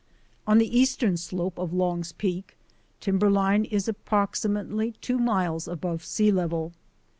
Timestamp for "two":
4.93-5.19